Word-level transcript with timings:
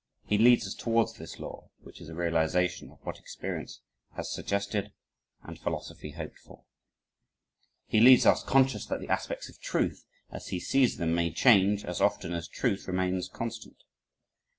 He 0.25 0.39
leads 0.39 0.65
us 0.65 0.73
towards 0.73 1.13
this 1.13 1.37
law, 1.37 1.69
which 1.81 2.01
is 2.01 2.09
a 2.09 2.15
realization 2.15 2.89
of 2.89 2.97
what 3.05 3.19
experience 3.19 3.81
has 4.15 4.33
suggested 4.33 4.93
and 5.43 5.59
philosophy 5.59 6.09
hoped 6.13 6.39
for. 6.39 6.63
He 7.85 7.99
leads 7.99 8.25
us, 8.25 8.41
conscious 8.41 8.87
that 8.87 8.99
the 8.99 9.09
aspects 9.09 9.47
of 9.47 9.59
truth, 9.59 10.03
as 10.31 10.47
he 10.47 10.59
sees 10.59 10.97
them, 10.97 11.13
may 11.13 11.29
change 11.31 11.85
as 11.85 12.01
often 12.01 12.33
as 12.33 12.47
truth 12.47 12.87
remains 12.87 13.29
constant. 13.29 13.77